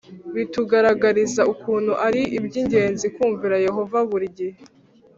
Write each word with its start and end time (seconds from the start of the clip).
Bitugaragariza 0.35 1.41
ukuntu 1.53 1.93
ari 2.07 2.21
iby 2.37 2.53
ingenzi 2.61 3.05
kumvira 3.15 3.55
Yehova 3.65 3.97
buri 4.09 4.27
gihe 4.37 4.57